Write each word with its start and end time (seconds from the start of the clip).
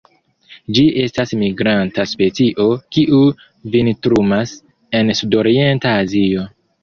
Ĝi 0.77 0.83
estas 1.01 1.33
migranta 1.41 2.05
specio, 2.11 2.65
kiu 2.97 3.19
vintrumas 3.77 4.57
en 5.01 5.15
sudorienta 5.23 5.93
Azio. 6.05 6.49